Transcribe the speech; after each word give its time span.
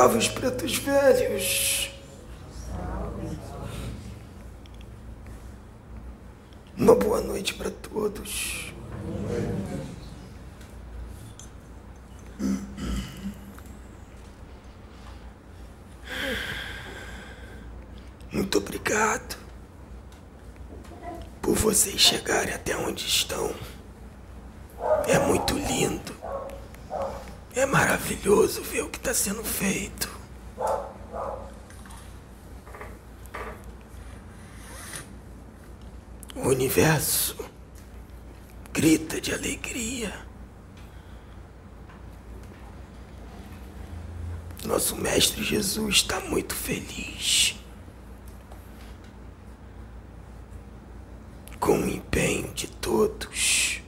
Salve 0.00 0.16
os 0.16 0.28
pretos 0.28 0.78
velhos. 0.78 1.90
Uma 6.74 6.94
boa 6.94 7.20
noite 7.20 7.52
para 7.52 7.70
todos. 7.70 8.72
Muito 18.32 18.56
obrigado 18.56 19.36
por 21.42 21.54
vocês 21.54 22.00
chegarem 22.00 22.54
até 22.54 22.74
onde 22.74 23.06
estão. 23.06 23.52
É 25.06 25.18
muito 25.18 25.52
lindo. 25.52 26.19
É 27.60 27.66
maravilhoso 27.66 28.62
ver 28.62 28.84
o 28.84 28.88
que 28.88 28.96
está 28.96 29.12
sendo 29.12 29.44
feito. 29.44 30.10
O 36.34 36.48
universo 36.48 37.36
grita 38.72 39.20
de 39.20 39.34
alegria. 39.34 40.10
Nosso 44.64 44.96
Mestre 44.96 45.44
Jesus 45.44 45.96
está 45.96 46.18
muito 46.18 46.54
feliz. 46.54 47.56
Com 51.60 51.78
o 51.78 51.86
empenho 51.90 52.54
de 52.54 52.68
todos. 52.68 53.80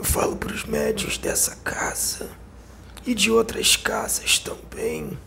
Eu 0.00 0.04
falo 0.06 0.34
para 0.34 0.54
os 0.54 0.64
médios 0.64 1.09
dessa 1.20 1.56
casa 1.56 2.30
e 3.06 3.14
de 3.14 3.30
outras 3.30 3.76
casas 3.76 4.38
também 4.38 5.18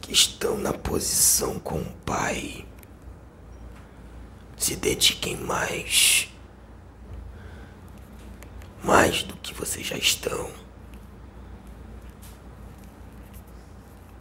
que 0.00 0.12
estão 0.12 0.56
na 0.56 0.72
posição 0.72 1.58
com 1.58 1.80
o 1.80 1.92
Pai. 2.04 2.66
Se 4.56 4.76
dediquem 4.76 5.36
mais. 5.36 6.28
Mais 8.82 9.22
do 9.22 9.36
que 9.36 9.54
vocês 9.54 9.86
já 9.86 9.96
estão. 9.96 10.50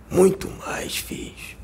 Muito 0.10 0.50
mais, 0.50 0.98
filhos. 0.98 1.56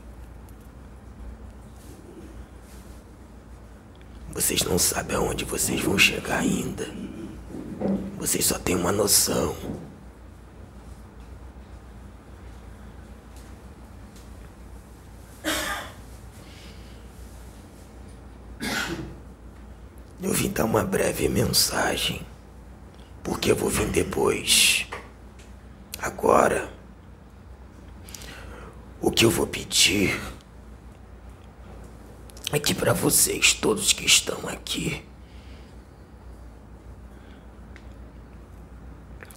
Vocês 4.29 4.63
não 4.63 4.77
sabem 4.77 5.15
aonde 5.15 5.45
vocês 5.45 5.81
vão 5.81 5.97
chegar 5.97 6.39
ainda. 6.39 7.04
Vocês 8.17 8.45
só 8.45 8.57
têm 8.57 8.75
uma 8.75 8.91
noção. 8.91 9.55
Eu 20.21 20.33
vim 20.33 20.49
dar 20.49 20.65
uma 20.65 20.83
breve 20.83 21.29
mensagem, 21.29 22.25
porque 23.23 23.51
eu 23.51 23.55
vou 23.55 23.69
vir 23.69 23.87
depois. 23.89 24.87
Agora, 25.99 26.71
o 28.99 29.11
que 29.11 29.23
eu 29.23 29.29
vou 29.29 29.45
pedir 29.45 30.19
é 32.51 32.59
que 32.59 32.73
para 32.73 32.93
vocês, 32.93 33.53
todos 33.53 33.93
que 33.93 34.05
estão 34.05 34.47
aqui, 34.47 35.05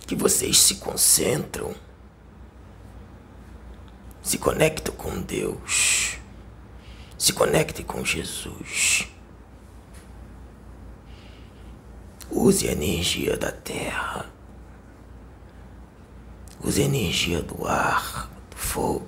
que 0.08 0.16
vocês 0.16 0.58
se 0.58 0.76
concentram, 0.76 1.74
se 4.22 4.38
conectam 4.38 4.94
com 4.94 5.20
Deus, 5.20 6.16
se 7.18 7.30
conectem 7.34 7.84
com 7.84 8.02
Jesus. 8.02 9.06
Use 12.30 12.66
a 12.66 12.72
energia 12.72 13.36
da 13.36 13.52
terra. 13.52 14.24
Use 16.64 16.80
a 16.80 16.86
energia 16.86 17.42
do 17.42 17.66
ar, 17.66 18.30
do 18.48 18.56
fogo. 18.56 19.06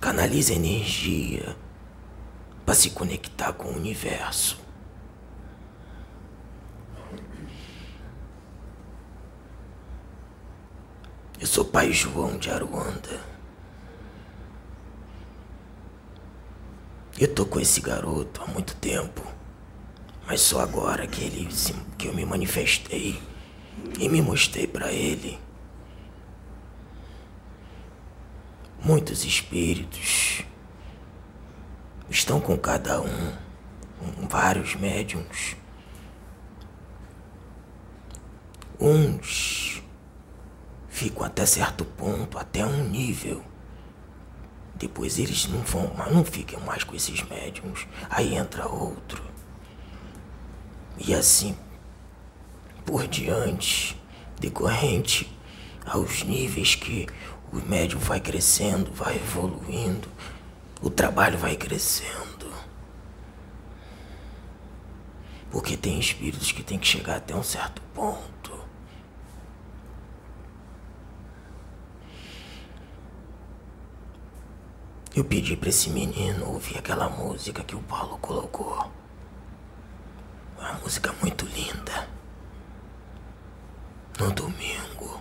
Canalize 0.00 0.52
a 0.52 0.56
energia 0.56 1.56
para 2.64 2.76
se 2.76 2.90
conectar 2.90 3.52
com 3.54 3.70
o 3.70 3.76
universo. 3.76 4.67
Eu 11.40 11.46
sou 11.46 11.64
pai 11.64 11.92
João 11.92 12.36
de 12.36 12.50
Aruanda. 12.50 13.20
Eu 17.16 17.32
tô 17.32 17.46
com 17.46 17.60
esse 17.60 17.80
garoto 17.80 18.42
há 18.42 18.46
muito 18.48 18.74
tempo. 18.74 19.22
Mas 20.26 20.40
só 20.40 20.60
agora 20.60 21.06
que 21.06 21.22
ele 21.22 21.48
que 21.96 22.08
eu 22.08 22.14
me 22.14 22.24
manifestei 22.26 23.22
e 24.00 24.08
me 24.08 24.20
mostrei 24.20 24.66
para 24.66 24.92
ele. 24.92 25.38
Muitos 28.82 29.24
espíritos 29.24 30.42
estão 32.10 32.40
com 32.40 32.58
cada 32.58 33.00
um, 33.00 33.36
vários 34.28 34.74
médiums. 34.74 35.56
Uns 38.80 39.67
ficam 40.98 41.24
até 41.24 41.46
certo 41.46 41.84
ponto, 41.84 42.36
até 42.36 42.66
um 42.66 42.88
nível. 42.88 43.40
Depois 44.74 45.18
eles 45.18 45.46
não 45.46 45.60
vão, 45.60 45.92
não 46.12 46.24
ficam 46.24 46.60
mais 46.60 46.82
com 46.82 46.96
esses 46.96 47.22
médiums. 47.22 47.86
Aí 48.10 48.34
entra 48.34 48.68
outro. 48.68 49.22
E 50.98 51.14
assim 51.14 51.56
por 52.84 53.06
diante, 53.06 54.00
decorrente 54.40 55.30
aos 55.86 56.24
níveis 56.24 56.74
que 56.74 57.06
o 57.52 57.56
médium 57.56 58.00
vai 58.00 58.18
crescendo, 58.18 58.90
vai 58.92 59.16
evoluindo, 59.16 60.08
o 60.80 60.90
trabalho 60.90 61.38
vai 61.38 61.54
crescendo. 61.54 62.50
Porque 65.50 65.76
tem 65.76 66.00
espíritos 66.00 66.50
que 66.50 66.62
tem 66.62 66.78
que 66.78 66.86
chegar 66.86 67.16
até 67.16 67.36
um 67.36 67.42
certo 67.42 67.80
ponto. 67.94 68.37
Eu 75.18 75.24
pedi 75.24 75.56
para 75.56 75.68
esse 75.68 75.90
menino 75.90 76.46
ouvir 76.46 76.78
aquela 76.78 77.08
música 77.08 77.64
que 77.64 77.74
o 77.74 77.82
Paulo 77.82 78.16
colocou. 78.18 78.88
Uma 80.56 80.74
música 80.74 81.12
muito 81.20 81.44
linda. 81.44 82.08
No 84.16 84.30
domingo. 84.30 85.20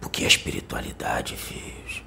Porque 0.00 0.24
a 0.24 0.26
espiritualidade 0.26 1.36
fez. 1.36 2.02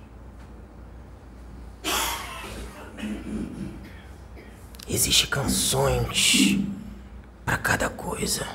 Existem 4.90 5.30
canções 5.30 6.60
para 7.46 7.58
cada 7.58 7.90
coisa. 7.90 8.46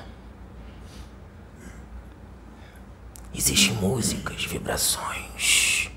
Existem 3.44 3.74
músicas, 3.74 4.44
vibrações. 4.44 5.90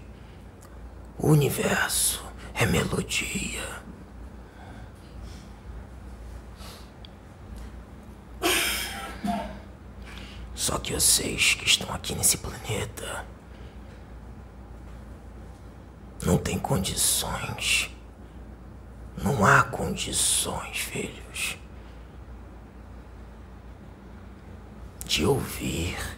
O 1.15 1.27
universo 1.27 2.25
é 2.55 2.65
melodia. 2.65 3.83
Só 10.55 10.79
que 10.79 10.91
vocês 10.91 11.53
que 11.53 11.67
estão 11.67 11.93
aqui 11.93 12.15
nesse 12.15 12.39
planeta 12.39 13.23
não 16.25 16.39
têm 16.39 16.57
condições. 16.57 17.91
Não 19.21 19.45
há 19.45 19.61
condições, 19.61 20.79
filhos, 20.79 21.59
de 25.05 25.23
ouvir 25.23 26.14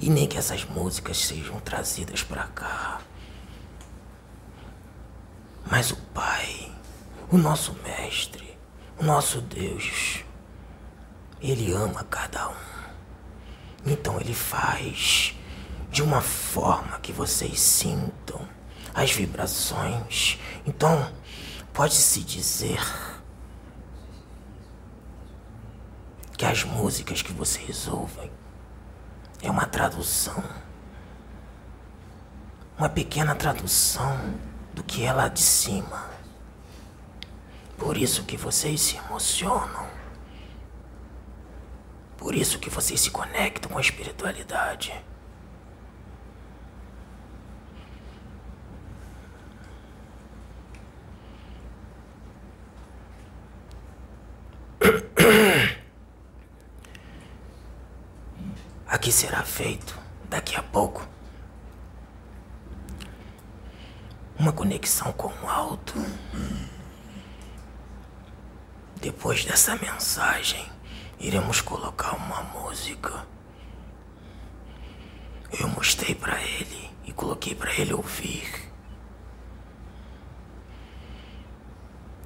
e 0.00 0.10
nem 0.10 0.26
que 0.26 0.36
essas 0.36 0.64
músicas 0.64 1.18
sejam 1.18 1.58
trazidas 1.60 2.22
para 2.22 2.44
cá. 2.44 3.00
Mas 5.70 5.90
o 5.90 5.96
Pai, 6.14 6.72
o 7.30 7.36
nosso 7.36 7.74
Mestre, 7.82 8.56
o 8.98 9.04
nosso 9.04 9.40
Deus, 9.40 10.24
Ele 11.40 11.72
ama 11.72 12.04
cada 12.04 12.48
um. 12.48 12.54
Então 13.86 14.20
Ele 14.20 14.34
faz 14.34 15.34
de 15.90 16.02
uma 16.02 16.20
forma 16.20 16.98
que 17.00 17.12
vocês 17.12 17.60
sintam 17.60 18.46
as 18.94 19.12
vibrações. 19.12 20.38
Então, 20.66 21.12
pode-se 21.72 22.20
dizer 22.20 22.80
que 26.36 26.44
as 26.44 26.64
músicas 26.64 27.22
que 27.22 27.32
vocês 27.32 27.88
ouvem 27.88 28.30
é 29.46 29.50
uma 29.50 29.66
tradução, 29.66 30.42
uma 32.76 32.88
pequena 32.88 33.34
tradução 33.34 34.18
do 34.74 34.82
que 34.82 35.04
é 35.04 35.12
lá 35.12 35.28
de 35.28 35.40
cima. 35.40 36.10
Por 37.78 37.96
isso 37.96 38.24
que 38.24 38.36
vocês 38.36 38.80
se 38.80 38.96
emocionam. 38.96 39.86
Por 42.16 42.34
isso 42.34 42.58
que 42.58 42.68
vocês 42.68 43.00
se 43.00 43.10
conectam 43.10 43.70
com 43.70 43.78
a 43.78 43.80
espiritualidade. 43.80 44.92
Aqui 58.96 59.12
será 59.12 59.42
feito, 59.42 59.94
daqui 60.24 60.56
a 60.56 60.62
pouco, 60.62 61.06
uma 64.38 64.50
conexão 64.54 65.12
com 65.12 65.28
o 65.28 65.50
alto. 65.50 65.92
Depois 68.98 69.44
dessa 69.44 69.76
mensagem, 69.76 70.66
iremos 71.20 71.60
colocar 71.60 72.16
uma 72.16 72.42
música. 72.44 73.26
Eu 75.60 75.68
mostrei 75.68 76.14
para 76.14 76.42
ele 76.42 76.90
e 77.04 77.12
coloquei 77.12 77.54
para 77.54 77.74
ele 77.74 77.92
ouvir. 77.92 78.72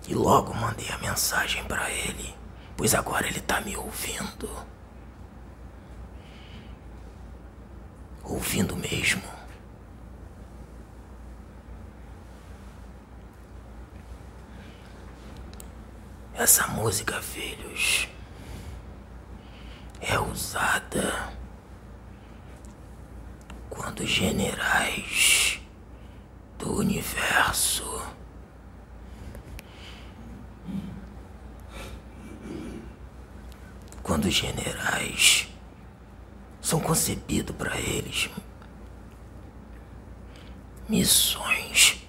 E 0.06 0.14
logo 0.14 0.54
mandei 0.54 0.88
a 0.90 0.98
mensagem 0.98 1.64
para 1.64 1.90
ele, 1.90 2.32
pois 2.76 2.94
agora 2.94 3.26
ele 3.26 3.40
tá 3.40 3.60
me 3.60 3.76
ouvindo. 3.76 4.48
Ouvindo 8.40 8.74
mesmo. 8.74 9.22
Essa 16.32 16.66
música, 16.68 17.20
filhos, 17.20 18.08
é 20.00 20.18
usada 20.18 21.34
quando 23.68 24.06
generais 24.06 25.60
do 26.56 26.76
universo 26.78 28.02
quando 34.02 34.30
generais 34.30 35.49
são 36.70 36.78
concebidos 36.78 37.56
para 37.56 37.76
eles 37.80 38.30
missões. 40.88 42.00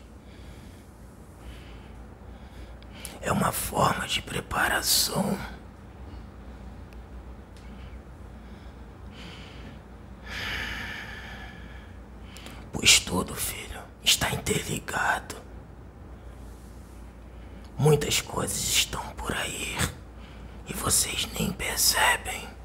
É 3.21 3.31
uma 3.31 3.51
forma 3.51 4.07
de 4.07 4.21
preparação. 4.21 5.35
Pois 12.71 12.99
tudo, 12.99 13.33
filho, 13.33 13.81
está 14.03 14.29
interligado. 14.29 15.37
Muitas 17.79 18.21
coisas 18.21 18.59
estão 18.59 19.03
por 19.15 19.33
aí 19.33 19.75
e 20.67 20.73
vocês 20.73 21.27
nem 21.33 21.51
percebem. 21.51 22.60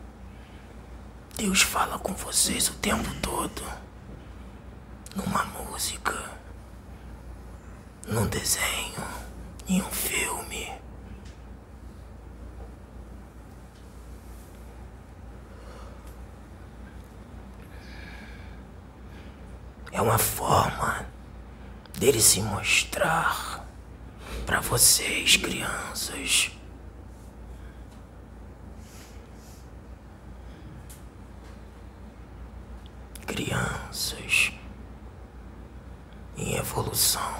Deus 1.37 1.61
fala 1.61 1.99
com 1.99 2.15
vocês 2.15 2.71
o 2.71 2.75
tempo 2.77 3.15
todo. 3.21 3.63
Numa 5.15 5.45
música, 5.45 6.15
num 8.09 8.27
desenho, 8.27 9.05
em 9.69 9.83
um 9.83 9.91
filme. 9.91 10.73
É 19.93 20.01
uma 20.01 20.17
forma 20.17 21.07
dele 21.99 22.23
se 22.23 22.41
mostrar 22.41 23.63
para 24.47 24.61
vocês, 24.61 25.37
crianças. 25.37 26.56
Evolução. 36.97 37.37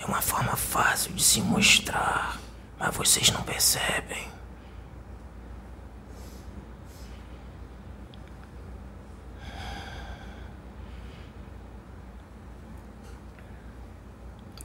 É 0.00 0.06
uma 0.06 0.22
forma 0.22 0.56
fácil 0.56 1.12
de 1.12 1.22
se 1.22 1.42
mostrar, 1.42 2.38
mas 2.78 2.96
vocês 2.96 3.30
não 3.30 3.42
percebem. 3.42 4.26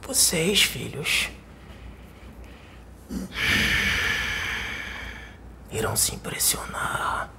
Vocês, 0.06 0.62
filhos, 0.62 1.28
irão 5.70 5.96
se 5.96 6.14
impressionar. 6.14 7.33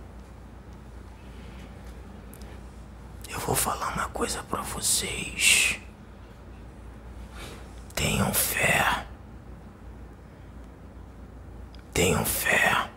Vou 3.46 3.56
falar 3.56 3.94
uma 3.94 4.10
coisa 4.10 4.42
para 4.44 4.62
vocês. 4.64 5.80
Tenham 7.94 8.34
fé. 8.34 9.06
Tenham 11.94 12.26
fé. 12.26 12.90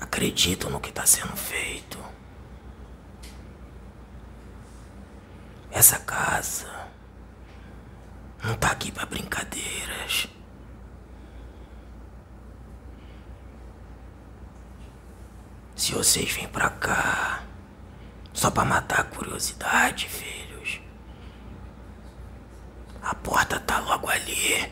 Acreditam 0.00 0.68
no 0.70 0.80
que 0.80 0.88
está 0.88 1.06
sendo 1.06 1.36
feito. 1.36 1.98
Essa 5.70 5.98
casa 6.00 6.88
não 8.42 8.54
tá 8.56 8.72
aqui 8.72 8.90
para 8.90 9.06
brincadeiras. 9.06 10.28
Se 15.86 15.92
vocês 15.92 16.32
vêm 16.32 16.48
pra 16.48 16.68
cá 16.68 17.44
só 18.32 18.50
pra 18.50 18.64
matar 18.64 19.02
a 19.02 19.04
curiosidade, 19.04 20.08
filhos, 20.08 20.80
a 23.00 23.14
porta 23.14 23.60
tá 23.60 23.78
logo 23.78 24.10
ali. 24.10 24.68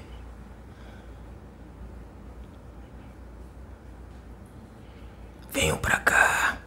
Venham 5.52 5.78
pra 5.78 6.00
cá, 6.00 6.58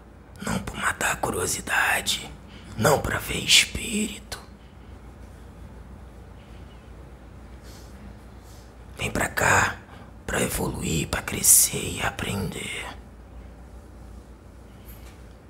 não 0.45 0.57
pra 0.59 0.79
matar 0.79 1.11
a 1.11 1.17
curiosidade, 1.17 2.33
não 2.77 3.01
pra 3.01 3.19
ver 3.19 3.43
espírito. 3.43 4.39
Vem 8.97 9.11
pra 9.11 9.27
cá 9.27 9.75
pra 10.25 10.41
evoluir, 10.41 11.09
pra 11.09 11.21
crescer 11.21 11.95
e 11.97 12.01
aprender 12.01 12.97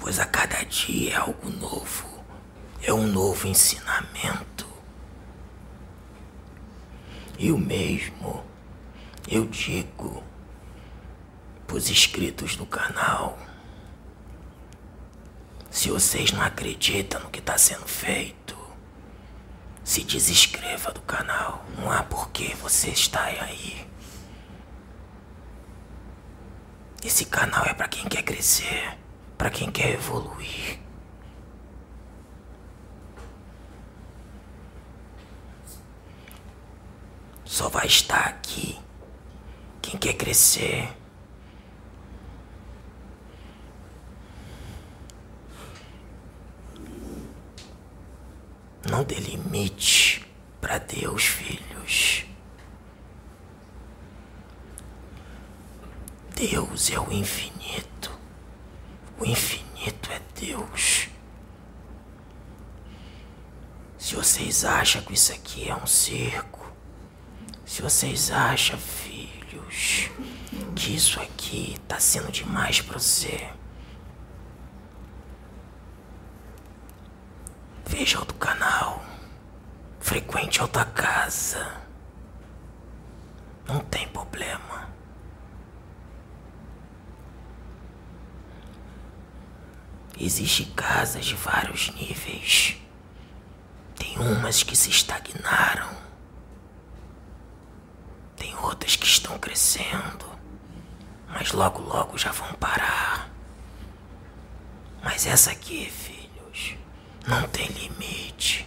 pois 0.08 0.22
a 0.22 0.26
cada 0.26 0.64
dia 0.64 1.12
é 1.12 1.16
algo 1.18 1.50
novo, 1.50 2.08
é 2.82 2.94
um 2.94 3.06
novo 3.08 3.46
ensinamento. 3.46 4.66
E 7.38 7.52
o 7.52 7.58
mesmo 7.58 8.42
eu 9.28 9.46
digo 9.48 10.24
pros 11.68 11.90
inscritos 11.90 12.56
do 12.56 12.66
canal. 12.66 13.38
Se 15.70 15.90
vocês 15.90 16.32
não 16.32 16.42
acreditam 16.42 17.20
no 17.20 17.30
que 17.30 17.40
está 17.40 17.58
sendo 17.58 17.86
feito, 17.86 18.58
se 19.84 20.06
desinscreva 20.06 20.94
do 20.94 21.02
canal. 21.02 21.66
Não 21.78 21.92
há 21.92 22.02
por 22.02 22.30
que 22.30 22.56
você 22.56 22.92
estar 22.92 23.26
aí. 23.26 23.86
Esse 27.04 27.26
canal 27.26 27.66
é 27.66 27.74
para 27.74 27.90
quem 27.90 28.06
quer 28.06 28.24
crescer 28.24 28.98
para 29.38 29.50
quem 29.50 29.72
quer 29.72 29.94
evoluir. 29.94 30.80
Só 37.46 37.70
vai 37.70 37.88
estar 37.88 38.26
aqui 38.28 38.80
quem 39.82 39.98
quer 39.98 40.14
crescer. 40.14 40.90
Não 48.90 49.04
dê 49.04 49.16
limite 49.16 50.26
para 50.62 50.78
Deus, 50.78 51.24
filhos. 51.26 52.26
Deus 56.36 56.92
é 56.92 57.00
o 57.00 57.12
infinito. 57.12 57.57
Infinito 59.28 60.10
é 60.10 60.22
Deus. 60.40 61.10
Se 63.98 64.16
vocês 64.16 64.64
acham 64.64 65.02
que 65.02 65.16
isso 65.16 65.34
aqui 65.34 65.68
é 65.68 65.76
um 65.76 65.86
circo, 65.86 66.66
se 67.66 67.82
vocês 67.82 68.32
acham, 68.32 68.80
filhos, 68.80 70.10
que 70.74 70.96
isso 70.96 71.20
aqui 71.20 71.76
tá 71.90 72.00
sendo 72.00 72.32
demais 72.32 72.80
para 72.80 72.98
você, 72.98 73.50
veja 77.86 78.20
outro 78.20 78.38
canal, 78.38 79.04
frequente 80.00 80.62
outra 80.62 80.86
casa. 80.86 81.82
Não 83.68 83.82
tem 83.82 84.08
problema. 84.08 84.88
Existem 90.20 90.66
casas 90.76 91.26
de 91.26 91.36
vários 91.36 91.90
níveis. 91.92 92.76
Tem 93.96 94.18
umas 94.18 94.64
que 94.64 94.76
se 94.76 94.90
estagnaram. 94.90 95.96
Tem 98.36 98.56
outras 98.58 98.96
que 98.96 99.06
estão 99.06 99.38
crescendo. 99.38 100.26
Mas 101.28 101.52
logo 101.52 101.82
logo 101.84 102.18
já 102.18 102.32
vão 102.32 102.52
parar. 102.56 103.30
Mas 105.04 105.28
essa 105.28 105.52
aqui, 105.52 105.90
filhos, 105.90 106.76
não 107.28 107.48
tem 107.50 107.68
limite. 107.68 108.66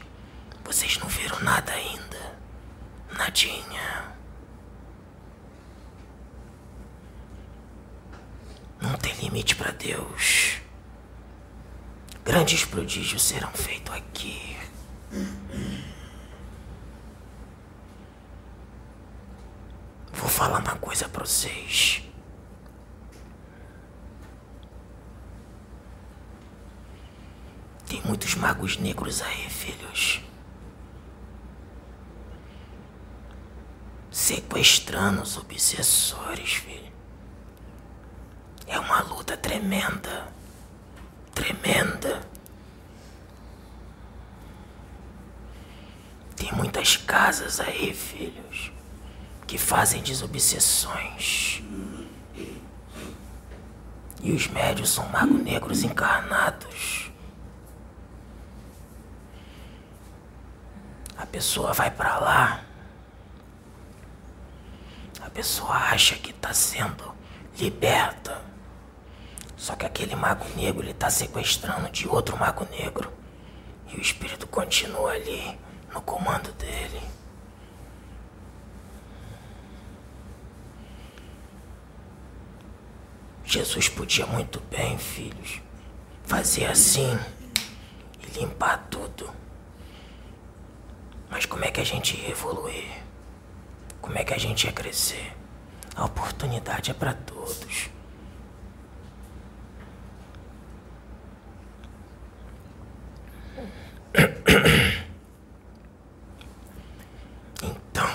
Vocês 0.65 0.99
não 0.99 1.09
viram 1.09 1.41
nada 1.41 1.73
ainda. 1.73 2.39
Nadinha. 3.19 4.15
Não 8.81 8.95
tem 8.95 9.13
limite 9.15 9.57
para 9.57 9.73
Deus. 9.73 10.60
Grandes 12.31 12.65
prodígios 12.65 13.25
serão 13.25 13.51
feitos 13.51 13.93
aqui. 13.93 14.57
Vou 20.13 20.29
falar 20.29 20.61
uma 20.61 20.77
coisa 20.77 21.09
para 21.09 21.25
vocês. 21.25 22.05
Tem 27.89 28.01
muitos 28.05 28.37
magos 28.37 28.77
negros 28.77 29.21
aí, 29.23 29.51
filhos. 29.51 30.23
Sequestrando 34.09 35.23
os 35.23 35.37
obsessores, 35.37 36.53
filho. 36.53 36.93
É 38.69 38.79
uma 38.79 39.01
luta 39.03 39.37
tremenda. 39.37 40.40
Tem 46.41 46.51
muitas 46.55 46.97
casas 46.97 47.61
aí, 47.61 47.93
filhos, 47.93 48.73
que 49.47 49.59
fazem 49.59 50.03
desobsessões. 50.03 51.63
E 54.23 54.33
os 54.33 54.47
médios 54.49 54.91
são 54.91 55.07
magos 55.11 55.41
negros 55.43 55.83
encarnados. 55.83 57.11
A 61.17 61.27
pessoa 61.27 61.75
vai 61.75 61.91
para 61.91 62.19
lá. 62.19 62.65
A 65.21 65.29
pessoa 65.29 65.75
acha 65.75 66.17
que 66.17 66.33
tá 66.33 66.55
sendo 66.55 67.15
liberta. 67.59 68.50
Só 69.61 69.77
que 69.77 69.85
aquele 69.85 70.17
mago 70.17 70.47
negro 70.57 70.83
ele 70.83 70.95
tá 70.95 71.11
sequestrando 71.11 71.91
de 71.91 72.09
outro 72.09 72.35
mago 72.35 72.67
negro. 72.71 73.13
E 73.89 73.97
o 73.99 74.01
espírito 74.01 74.47
continua 74.47 75.11
ali, 75.13 75.59
no 75.93 76.01
comando 76.01 76.51
dele. 76.53 77.03
Jesus 83.45 83.87
podia 83.91 84.25
muito 84.25 84.61
bem, 84.71 84.97
filhos, 84.97 85.61
fazer 86.25 86.65
assim 86.65 87.19
e 88.19 88.41
limpar 88.41 88.87
tudo. 88.89 89.31
Mas 91.29 91.45
como 91.45 91.67
é 91.67 91.71
que 91.71 91.83
a 91.83 91.85
gente 91.85 92.17
ia 92.17 92.31
evoluir? 92.31 93.03
Como 94.01 94.17
é 94.17 94.25
que 94.25 94.33
a 94.33 94.39
gente 94.39 94.65
ia 94.65 94.73
crescer? 94.73 95.37
A 95.95 96.07
oportunidade 96.07 96.91
é 96.91 96.95
para 96.95 97.13
todos. 97.13 98.00
Então, 107.63 108.09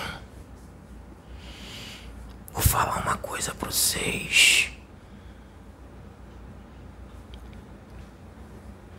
vou 2.52 2.62
falar 2.62 2.98
uma 3.02 3.16
coisa 3.16 3.54
para 3.54 3.70
vocês. 3.70 4.70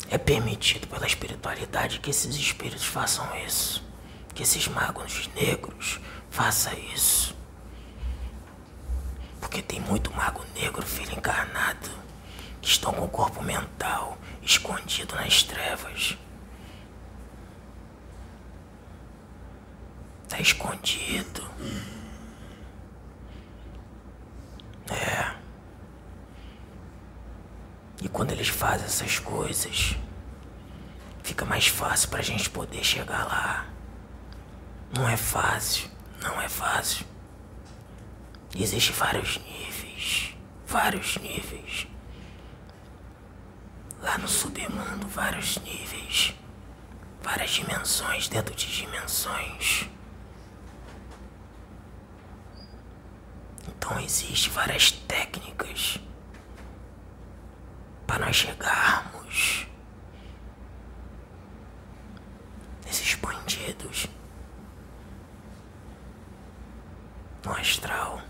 É 0.10 0.18
permitido 0.18 0.88
pela 0.88 1.06
espiritualidade 1.06 2.00
que 2.00 2.10
esses 2.10 2.36
espíritos 2.36 2.86
façam 2.86 3.28
isso. 3.46 3.84
Que 4.34 4.44
esses 4.44 4.68
magos 4.68 5.30
negros 5.36 6.00
façam 6.30 6.74
isso. 6.94 7.36
Porque 9.42 9.62
tem 9.62 9.80
muito 9.82 10.14
mago 10.14 10.46
negro, 10.56 10.86
filho 10.86 11.14
encarnado, 11.14 11.90
que 12.62 12.70
estão 12.70 12.94
com 12.94 13.06
o 13.06 13.10
corpo 13.10 13.44
mental 13.44 14.18
escondido 14.42 15.16
nas 15.16 15.44
trevas. 15.44 16.18
Tá 20.28 20.40
escondido. 20.40 21.44
É. 24.90 25.36
E 28.02 28.08
quando 28.10 28.32
eles 28.32 28.48
fazem 28.48 28.86
essas 28.86 29.20
coisas, 29.20 29.96
fica 31.24 31.46
mais 31.46 31.68
fácil 31.68 32.10
pra 32.10 32.22
gente 32.22 32.50
poder 32.50 32.84
chegar 32.84 33.26
lá. 33.26 33.66
Não 34.96 35.08
é 35.08 35.18
fácil, 35.18 35.90
não 36.22 36.42
é 36.42 36.48
fácil. 36.48 37.06
Existem 38.56 38.96
vários 38.96 39.38
níveis, 39.38 40.34
vários 40.66 41.18
níveis. 41.18 41.88
Lá 44.02 44.18
no 44.18 44.28
submundo, 44.28 45.08
vários 45.08 45.58
níveis, 45.58 46.34
várias 47.22 47.50
dimensões 47.50 48.28
dentro 48.28 48.56
de 48.56 48.68
dimensões. 48.68 49.90
Então 53.90 54.02
existem 54.02 54.52
várias 54.52 54.92
técnicas 54.92 55.98
para 58.06 58.26
nós 58.26 58.36
chegarmos 58.36 59.66
nesses 62.86 63.16
bandidos 63.16 64.08
no 67.46 67.52
astral. 67.54 68.22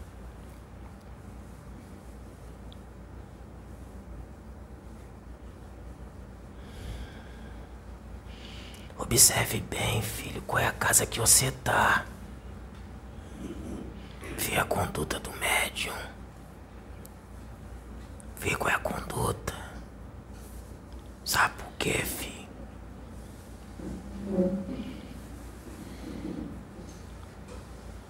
Observe 8.96 9.60
bem, 9.62 10.04
filho, 10.04 10.40
qual 10.44 10.62
é 10.62 10.68
a 10.68 10.72
casa 10.72 11.08
que 11.08 11.20
você 11.20 11.50
tá. 11.52 12.06
Vê 14.48 14.58
a 14.58 14.64
conduta 14.64 15.20
do 15.20 15.30
médium. 15.34 15.94
Vê 18.38 18.56
qual 18.56 18.70
é 18.70 18.76
a 18.76 18.80
conduta. 18.80 19.54
Sabe 21.26 21.54
por 21.56 21.70
quê, 21.78 21.96
filho? 22.06 22.48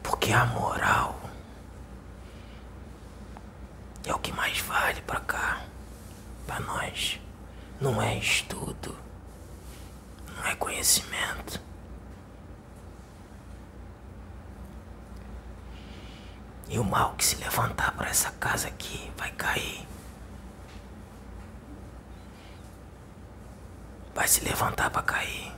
Porque 0.04 0.32
a 0.32 0.46
moral 0.46 1.20
é 4.06 4.14
o 4.14 4.20
que 4.20 4.32
mais 4.32 4.60
vale 4.60 5.02
pra 5.02 5.20
cá, 5.22 5.66
pra 6.46 6.60
nós. 6.60 7.20
Não 7.82 8.00
é 8.00 8.16
estudo, 8.16 8.96
não 10.36 10.46
é 10.46 10.56
conhecimento. 10.56 11.66
E 16.70 16.78
o 16.80 16.84
mal 16.84 17.14
que 17.16 17.26
se 17.26 17.36
levantar 17.38 17.92
para 17.94 18.10
essa 18.10 18.32
casa 18.32 18.68
aqui 18.68 19.12
vai 19.18 19.32
cair. 19.32 19.88
Vai 24.14 24.28
se 24.28 24.44
levantar 24.44 24.90
para 24.90 25.04
cair. 25.04 25.54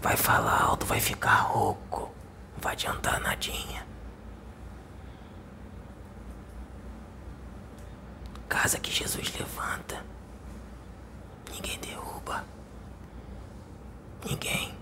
Vai 0.00 0.16
falar 0.16 0.62
alto, 0.62 0.86
vai 0.86 1.00
ficar 1.00 1.34
rouco. 1.40 2.12
Não 2.54 2.62
vai 2.62 2.72
adiantar 2.72 3.20
nadinha. 3.20 3.86
Casa 8.48 8.78
que 8.78 8.90
Jesus 8.90 9.32
levanta, 9.36 10.02
ninguém 11.50 11.78
derruba. 11.80 12.44
Ninguém. 14.24 14.74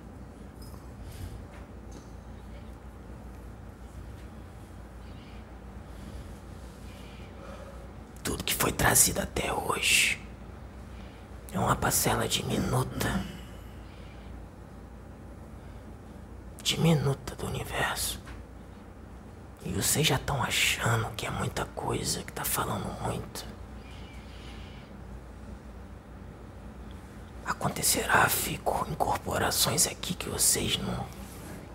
Tudo 8.22 8.44
que 8.44 8.54
foi 8.72 8.76
trazido 8.76 9.20
até 9.20 9.52
hoje 9.52 10.18
é 11.52 11.58
uma 11.58 11.76
parcela 11.76 12.26
diminuta 12.26 13.22
diminuta 16.62 17.34
do 17.34 17.46
universo. 17.46 18.20
E 19.64 19.72
vocês 19.72 20.06
já 20.06 20.14
estão 20.14 20.42
achando 20.42 21.10
que 21.16 21.26
é 21.26 21.30
muita 21.30 21.66
coisa, 21.66 22.22
que 22.22 22.32
tá 22.32 22.44
falando 22.44 22.86
muito. 23.02 23.44
Acontecerá, 27.44 28.28
fico 28.28 28.86
incorporações 28.88 29.86
aqui 29.86 30.14
que 30.14 30.28
vocês 30.28 30.78
não, 30.78 31.06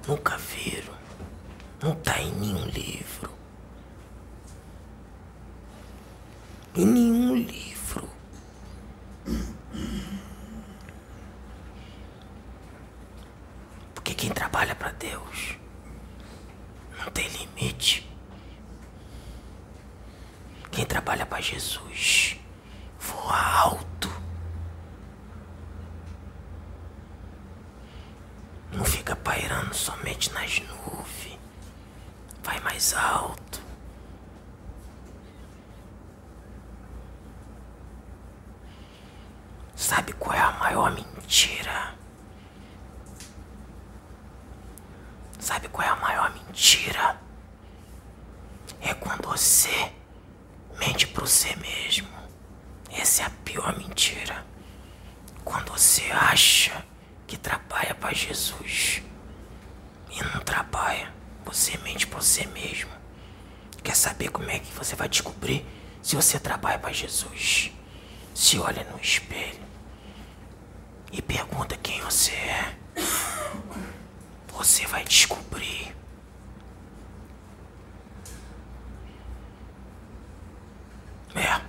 nunca 0.08 0.38
viram. 0.38 0.94
Não 1.84 1.94
tá 1.94 2.20
em 2.22 2.32
nenhum 2.32 2.66
livro. 2.66 3.27
Em 6.78 6.86
nenhum 6.86 7.34
livro. 7.34 8.08
Porque 13.96 14.14
quem 14.14 14.30
trabalha 14.30 14.76
para 14.76 14.92
Deus 14.92 15.58
não 17.00 17.12
tem 17.12 17.28
limite. 17.30 18.08
Quem 20.70 20.86
trabalha 20.86 21.26
para 21.26 21.42
Jesus 21.42 22.38
voa 23.00 23.36
alto. 23.36 24.12
Não 28.72 28.86
fica 28.86 29.16
pairando 29.16 29.74
somente 29.74 30.32
nas 30.32 30.60
nuvens. 30.60 31.40
Vai 32.44 32.60
mais 32.60 32.94
alto. 32.94 33.66
Sabe 39.88 40.12
qual 40.14 40.36
é 40.36 40.40
a 40.42 40.52
maior 40.54 40.92
mentira? 41.28 41.94
Sabe 45.38 45.68
qual 45.68 45.86
é 45.86 45.92
a 45.92 45.96
maior 45.98 46.34
mentira? 46.34 47.20
É 48.80 48.94
quando 48.94 49.28
você 49.28 49.92
mente 50.80 51.06
para 51.08 51.26
você 51.26 51.54
mesmo. 51.58 52.08
Essa 52.90 53.24
é 53.24 53.26
a 53.26 53.30
pior 53.30 53.78
mentira. 53.78 54.46
Quando 55.44 55.72
você 55.74 56.04
acha 56.12 56.86
que 57.28 57.38
trabalha 57.38 57.94
para 57.94 58.14
Jesus 58.14 59.02
e 60.10 60.24
não 60.24 60.40
trabalha, 60.42 61.14
você 61.44 61.78
mente 61.80 62.08
para 62.08 62.22
você 62.22 62.46
mesmo. 62.48 62.92
Quer 63.84 63.96
saber 63.96 64.30
como 64.30 64.50
é 64.50 64.60
que 64.60 64.72
você 64.72 64.96
vai 64.96 65.10
descobrir 65.10 65.66
se 66.02 66.16
você 66.16 66.40
trabalha 66.40 66.80
para 66.80 66.94
Jesus? 66.94 67.72
Se 68.34 68.58
olha 68.60 68.84
no 68.86 69.00
espelho 69.00 69.68
e 71.12 71.22
pergunta 71.22 71.78
quem 71.78 72.02
você 72.02 72.32
é. 72.32 72.76
Você 74.50 74.86
vai 74.88 75.04
descobrir. 75.06 75.96
É. 81.36 81.62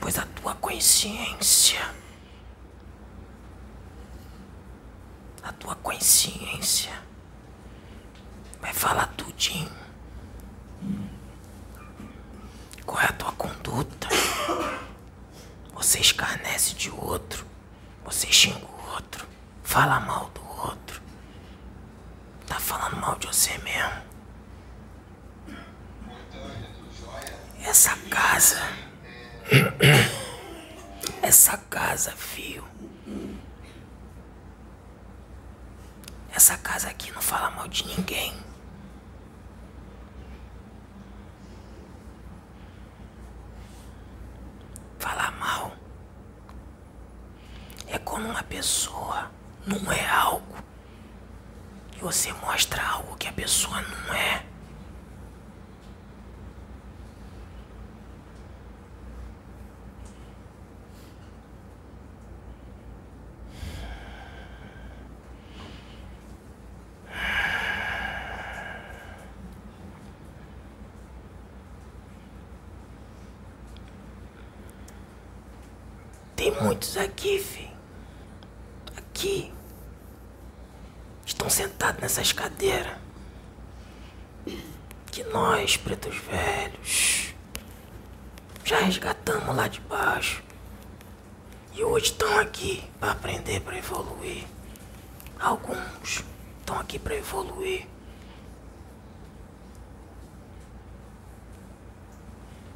Pois 0.00 0.18
a 0.18 0.26
tua 0.26 0.54
consciência. 0.54 1.80
A 5.44 5.52
tua 5.52 5.74
consciência 5.76 6.90
vai 8.62 8.72
falar 8.72 9.06
tudinho. 9.08 9.70
Qual 12.86 12.98
é 13.00 13.04
a 13.04 13.12
tua 13.12 13.30
conduta? 13.32 14.08
Você 15.74 16.00
escarnece 16.00 16.74
de 16.74 16.90
outro. 16.90 17.46
Você 18.06 18.26
xinga 18.32 18.64
o 18.64 18.92
outro. 18.94 19.28
Fala 19.62 20.00
mal 20.00 20.30
do 20.30 20.42
outro. 20.62 21.02
Tá 22.46 22.58
falando 22.58 22.96
mal 22.96 23.16
de 23.18 23.26
você 23.26 23.58
mesmo. 23.58 24.02
Essa 27.62 27.94
casa. 28.08 28.60
Essa 31.22 31.58
casa, 31.58 32.12
fio. 32.12 32.64
Essa 36.34 36.56
casa 36.58 36.88
aqui 36.88 37.12
não 37.12 37.22
fala 37.22 37.50
mal 37.50 37.68
de 37.68 37.86
ninguém. 37.86 38.34
Falar 44.98 45.30
mal 45.38 45.72
é 47.86 47.98
quando 47.98 48.26
uma 48.26 48.42
pessoa 48.42 49.30
não 49.66 49.92
é 49.92 50.06
algo 50.08 50.56
e 51.96 52.00
você 52.00 52.32
mostra 52.34 52.82
algo 52.84 53.16
que 53.16 53.28
a 53.28 53.32
pessoa 53.32 53.80
não 53.80 54.14
é. 54.14 54.44
Muitos 76.60 76.96
aqui, 76.96 77.38
filho. 77.38 77.70
Aqui. 78.96 79.52
Estão 81.26 81.50
sentados 81.50 82.00
nessas 82.00 82.32
cadeiras. 82.32 82.96
Que 85.06 85.24
nós, 85.24 85.76
pretos 85.76 86.16
velhos, 86.16 87.34
já 88.64 88.78
resgatamos 88.80 89.54
lá 89.54 89.68
de 89.68 89.80
baixo. 89.80 90.42
E 91.72 91.82
hoje 91.82 92.06
estão 92.06 92.38
aqui 92.38 92.84
para 93.00 93.12
aprender, 93.12 93.60
para 93.60 93.76
evoluir. 93.76 94.44
Alguns 95.40 96.24
estão 96.60 96.78
aqui 96.78 96.98
para 96.98 97.16
evoluir. 97.16 97.86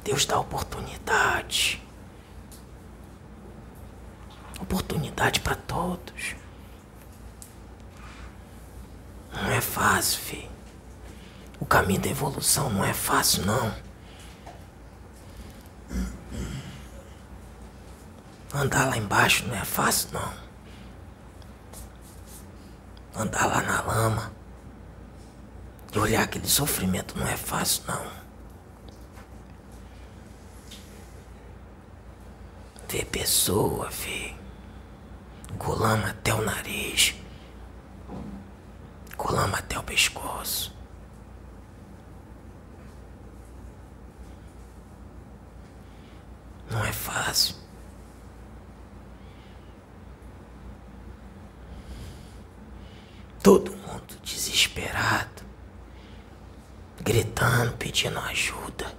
Deus 0.03 0.25
dá 0.25 0.39
oportunidade 0.39 1.78
para 5.41 5.55
todos. 5.55 6.35
Não 9.33 9.51
é 9.51 9.59
fácil, 9.59 10.19
filho. 10.19 10.49
O 11.59 11.65
caminho 11.65 11.99
da 11.99 12.07
evolução 12.09 12.69
não 12.69 12.85
é 12.85 12.93
fácil, 12.93 13.45
não. 13.45 13.73
Andar 18.53 18.85
lá 18.85 18.97
embaixo 18.97 19.45
não 19.45 19.55
é 19.55 19.65
fácil, 19.65 20.09
não. 20.13 20.33
Andar 23.21 23.45
lá 23.45 23.61
na 23.61 23.81
lama 23.81 24.31
e 25.93 25.99
olhar 25.99 26.23
aquele 26.23 26.47
sofrimento 26.47 27.17
não 27.17 27.27
é 27.27 27.35
fácil, 27.35 27.83
não. 27.87 28.19
Ver 32.87 33.05
pessoa, 33.05 33.89
ver 33.89 34.35
colama 35.59 36.09
até 36.09 36.33
o 36.33 36.41
nariz, 36.41 37.13
colama 39.17 39.57
até 39.59 39.77
o 39.77 39.83
pescoço. 39.83 40.73
Não 46.71 46.83
é 46.85 46.93
fácil. 46.93 47.55
Todo 53.43 53.71
mundo 53.71 54.17
desesperado, 54.23 55.43
gritando, 57.01 57.75
pedindo 57.77 58.19
ajuda. 58.19 58.93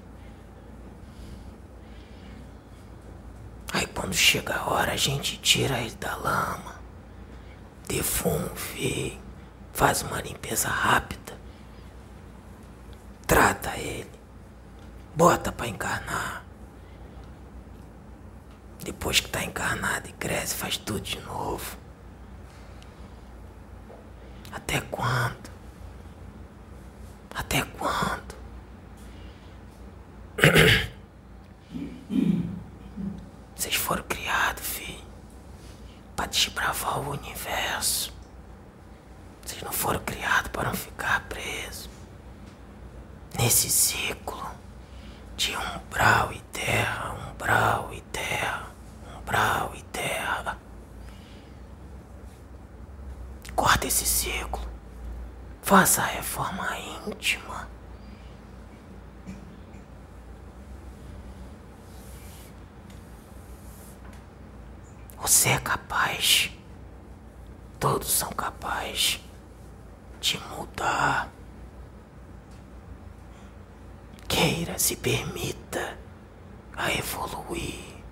Quando 4.00 4.14
chega 4.14 4.56
a 4.56 4.70
hora 4.70 4.92
a 4.92 4.96
gente 4.96 5.36
tira 5.36 5.78
ele 5.78 5.94
da 5.96 6.16
lama. 6.16 6.80
Defuma. 7.86 8.50
Faz 9.74 10.00
uma 10.00 10.22
limpeza 10.22 10.68
rápida. 10.68 11.38
Trata 13.26 13.76
ele. 13.76 14.10
Bota 15.14 15.52
pra 15.52 15.68
encarnar. 15.68 16.42
Depois 18.82 19.20
que 19.20 19.28
tá 19.28 19.44
encarnado 19.44 20.08
e 20.08 20.12
cresce, 20.12 20.54
faz 20.54 20.78
tudo 20.78 21.02
de 21.02 21.20
novo. 21.20 21.76
Até 24.50 24.80
quando? 24.80 25.50
Até 27.34 27.62
quando? 27.76 28.34
Vocês 33.60 33.74
foram 33.74 34.02
criados, 34.04 34.66
filho, 34.66 35.04
para 36.16 36.19
desbravar 36.30 37.00
o 37.00 37.10
universo. 37.10 38.12
Vocês 39.44 39.62
não 39.62 39.72
foram 39.72 40.00
criados 40.00 40.50
para 40.50 40.68
não 40.68 40.74
ficar 40.74 41.20
presos 41.28 41.90
nesse 43.36 43.68
ciclo 43.70 44.50
de 45.36 45.56
umbral 45.56 46.32
e 46.32 46.40
terra, 46.52 47.12
umbral 47.30 47.90
e 47.92 48.00
terra, 48.02 48.66
umbral 49.16 49.72
e 49.74 49.82
terra. 49.84 50.58
Corta 53.56 53.86
esse 53.86 54.06
ciclo. 54.06 54.68
Faça 55.62 56.02
a 56.02 56.06
reforma 56.06 56.76
íntima. 57.06 57.68
Você 65.20 65.50
é 65.50 65.58
capaz. 65.58 65.89
Todos 67.78 68.10
são 68.10 68.30
capazes 68.32 69.20
de 70.20 70.38
mudar. 70.38 71.30
Queira, 74.28 74.78
se 74.78 74.96
permita 74.96 75.96
a 76.76 76.92
evoluir. 76.92 78.02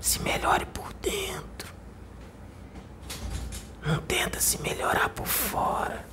Se 0.00 0.18
melhore 0.20 0.66
por 0.66 0.92
dentro. 0.94 1.74
Não 3.82 4.00
tenta 4.02 4.40
se 4.40 4.60
melhorar 4.62 5.10
por 5.10 5.26
fora. 5.26 6.06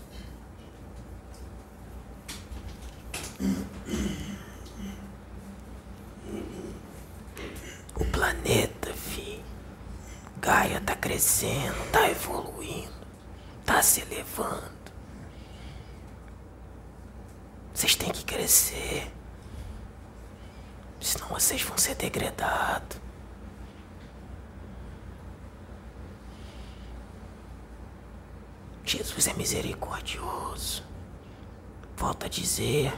O 7.96 8.06
planeta. 8.12 8.71
Gaia 10.42 10.82
tá 10.82 10.96
crescendo, 10.96 11.92
tá 11.92 12.10
evoluindo, 12.10 13.06
tá 13.64 13.80
se 13.84 14.02
elevando. 14.02 14.82
Vocês 17.72 17.96
têm 17.96 18.12
que 18.12 18.26
crescer. 18.26 19.12
Senão 21.00 21.28
vocês 21.30 21.62
vão 21.62 21.78
ser 21.78 21.94
degradados. 21.94 23.00
Jesus 28.84 29.28
é 29.28 29.34
misericordioso. 29.34 30.84
Volto 31.96 32.26
a 32.26 32.30
dizer. 32.30 32.92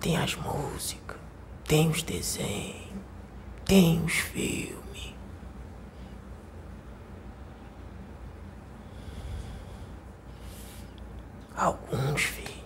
Tem 0.00 0.16
as 0.16 0.34
músicas, 0.34 1.18
tem 1.64 1.90
os 1.90 2.02
desenhos, 2.02 3.02
tem 3.66 4.02
os 4.02 4.14
filmes. 4.14 4.85
Alguns, 11.56 12.22
filho, 12.22 12.64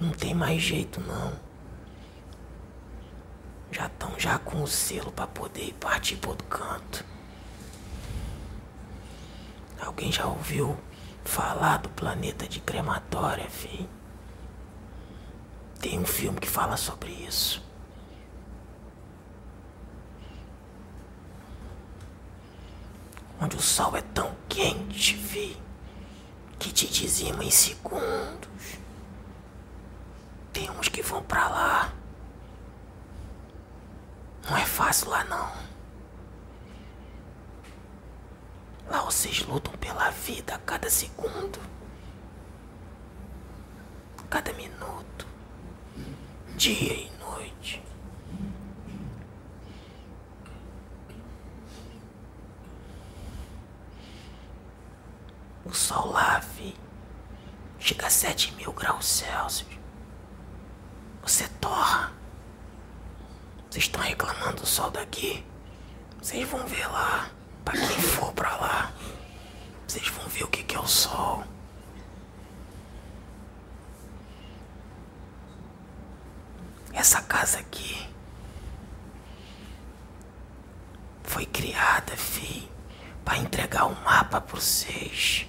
não 0.00 0.10
tem 0.10 0.34
mais 0.34 0.60
jeito 0.60 1.00
não. 1.00 1.32
Já 3.70 3.86
estão 3.86 4.18
já 4.18 4.38
com 4.38 4.62
o 4.62 4.66
selo 4.66 5.12
para 5.12 5.28
poder 5.28 5.72
partir 5.74 6.16
pro 6.16 6.30
outro 6.30 6.46
canto. 6.48 7.04
Alguém 9.80 10.10
já 10.10 10.26
ouviu 10.26 10.76
falar 11.24 11.78
do 11.78 11.88
planeta 11.90 12.48
de 12.48 12.60
crematória, 12.60 13.48
filho? 13.48 13.88
Tem 15.80 15.98
um 15.98 16.06
filme 16.06 16.40
que 16.40 16.48
fala 16.48 16.76
sobre 16.76 17.10
isso. 17.10 17.62
Onde 23.40 23.56
o 23.56 23.62
sol 23.62 23.96
é 23.96 24.02
tão 24.02 24.34
quente, 24.48 25.16
filho, 25.16 25.56
que 26.62 26.72
te 26.72 26.86
dizima 26.86 27.42
em 27.42 27.50
segundos. 27.50 28.78
Tem 30.52 30.70
uns 30.70 30.88
que 30.88 31.02
vão 31.02 31.20
pra 31.24 31.48
lá. 31.48 31.92
Não 34.48 34.56
é 34.56 34.64
fácil 34.64 35.10
lá 35.10 35.24
não. 35.24 35.50
Lá 38.88 39.02
vocês 39.02 39.42
lutam 39.42 39.72
pela 39.74 40.10
vida 40.10 40.54
a 40.54 40.58
cada 40.58 40.88
segundo, 40.88 41.58
cada 44.30 44.52
minuto, 44.52 45.26
dia 46.56 46.92
e 46.92 47.10
noite. 47.18 47.82
O 55.64 55.72
sol 55.72 56.10
lá, 56.12 56.40
fi, 56.40 56.74
chega 57.78 58.06
a 58.06 58.10
sete 58.10 58.52
mil 58.54 58.72
graus 58.72 59.06
Celsius. 59.06 59.78
Você 61.22 61.48
torra. 61.60 62.12
Vocês 63.70 63.84
estão 63.84 64.02
reclamando 64.02 64.62
do 64.62 64.66
sol 64.66 64.90
daqui? 64.90 65.44
Vocês 66.20 66.48
vão 66.48 66.66
ver 66.66 66.86
lá. 66.88 67.30
Pra 67.64 67.74
quem 67.74 68.02
for 68.02 68.32
pra 68.32 68.56
lá, 68.56 68.92
vocês 69.86 70.08
vão 70.08 70.26
ver 70.26 70.42
o 70.44 70.48
que, 70.48 70.64
que 70.64 70.74
é 70.74 70.80
o 70.80 70.86
sol. 70.86 71.44
Essa 76.92 77.22
casa 77.22 77.60
aqui 77.60 78.08
foi 81.22 81.46
criada, 81.46 82.16
fi, 82.16 82.68
para 83.24 83.38
entregar 83.38 83.86
o 83.86 83.92
um 83.92 84.00
mapa 84.02 84.40
para 84.40 84.56
vocês. 84.56 85.46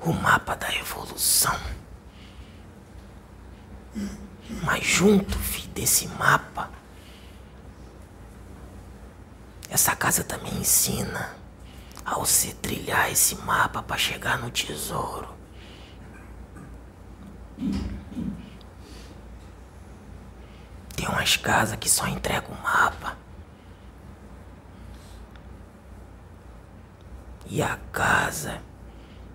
O 0.00 0.12
mapa 0.12 0.54
da 0.54 0.74
evolução. 0.76 1.58
Mas 4.62 4.84
junto, 4.84 5.38
fi, 5.38 5.66
desse 5.68 6.06
mapa 6.08 6.70
essa 9.76 9.94
casa 9.96 10.24
também 10.24 10.54
ensina 10.54 11.34
a 12.04 12.14
você 12.14 12.54
trilhar 12.54 13.10
esse 13.10 13.34
mapa 13.36 13.82
para 13.82 13.98
chegar 13.98 14.38
no 14.38 14.50
tesouro. 14.50 15.28
Tem 20.96 21.06
umas 21.08 21.36
casas 21.36 21.76
que 21.76 21.90
só 21.90 22.06
entregam 22.06 22.50
o 22.56 22.62
mapa. 22.62 23.18
E 27.44 27.62
a 27.62 27.76
casa 27.92 28.62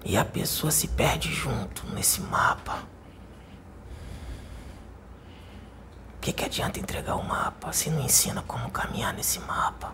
e 0.03 0.17
a 0.17 0.25
pessoa 0.25 0.71
se 0.71 0.87
perde 0.87 1.31
junto 1.33 1.85
nesse 1.87 2.21
mapa. 2.21 2.83
O 6.17 6.21
que, 6.21 6.33
que 6.33 6.45
adianta 6.45 6.79
entregar 6.79 7.15
o 7.15 7.23
mapa 7.23 7.73
se 7.73 7.89
não 7.89 8.01
ensina 8.01 8.41
como 8.43 8.69
caminhar 8.71 9.13
nesse 9.13 9.39
mapa? 9.39 9.93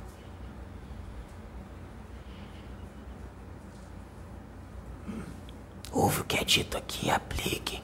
Ouve 5.92 6.22
o 6.22 6.26
que 6.26 6.38
é 6.38 6.44
dito 6.44 6.78
aqui 6.78 7.08
e 7.08 7.12
aplique. 7.12 7.84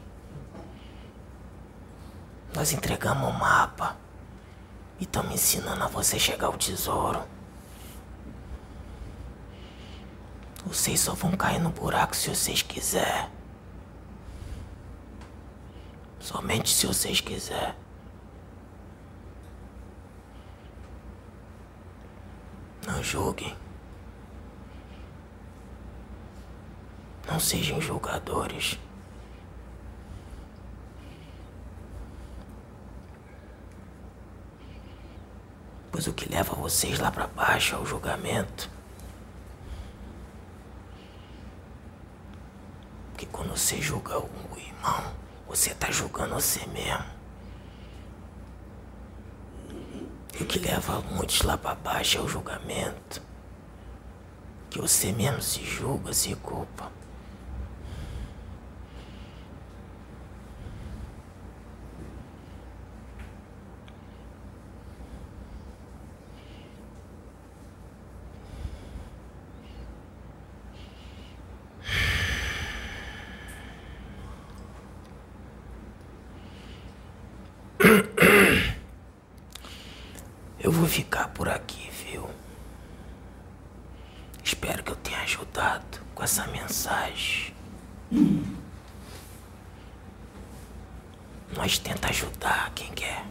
Nós 2.53 2.71
entregamos 2.71 3.29
o 3.29 3.33
mapa 3.33 3.97
e 4.99 5.03
estamos 5.03 5.33
ensinando 5.33 5.83
a 5.83 5.87
você 5.87 6.19
chegar 6.19 6.47
ao 6.47 6.57
tesouro. 6.57 7.32
Vocês 10.65 10.99
só 10.99 11.13
vão 11.13 11.31
cair 11.33 11.59
no 11.59 11.69
buraco 11.69 12.15
se 12.15 12.29
vocês 12.29 12.61
quiserem. 12.61 13.29
Somente 16.19 16.73
se 16.73 16.87
vocês 16.87 17.19
quiserem. 17.19 17.75
Não 22.87 23.03
julguem. 23.03 23.55
Não 27.27 27.39
sejam 27.39 27.79
julgadores. 27.81 28.77
Pois 35.91 36.07
o 36.07 36.13
que 36.13 36.27
leva 36.27 36.55
vocês 36.55 36.99
lá 36.99 37.11
para 37.11 37.27
baixo 37.27 37.75
é 37.75 37.77
o 37.77 37.85
julgamento. 37.85 38.69
Porque 43.11 43.27
quando 43.27 43.42
você 43.55 43.79
julga 43.79 44.17
o 44.17 44.57
irmão, 44.57 45.13
você 45.47 45.73
está 45.73 45.91
julgando 45.91 46.33
você 46.33 46.65
mesmo. 46.65 47.05
E 50.39 50.41
o 50.41 50.45
que 50.47 50.57
leva 50.57 51.01
muitos 51.01 51.43
lá 51.43 51.55
para 51.55 51.75
baixo 51.75 52.17
é 52.17 52.21
o 52.21 52.27
julgamento. 52.27 53.21
Que 54.71 54.81
você 54.81 55.11
mesmo 55.11 55.39
se 55.39 55.63
julga, 55.63 56.11
se 56.13 56.33
culpa. 56.37 56.91
Eu 80.63 80.71
vou 80.71 80.87
ficar 80.87 81.27
por 81.27 81.49
aqui, 81.49 81.89
viu? 81.91 82.25
Espero 84.41 84.81
que 84.81 84.91
eu 84.91 84.95
tenha 84.95 85.19
ajudado 85.19 85.99
com 86.15 86.23
essa 86.23 86.47
mensagem. 86.47 87.53
Nós 91.57 91.77
tenta 91.77 92.07
ajudar 92.07 92.71
quem 92.73 92.89
quer. 92.93 93.25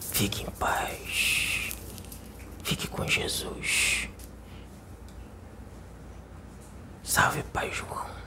Fique 0.00 0.42
em 0.42 0.50
paz. 0.50 1.72
Fique 2.64 2.88
com 2.88 3.06
Jesus. 3.06 4.08
Salve 7.04 7.44
Pai 7.44 7.70
João. 7.70 8.21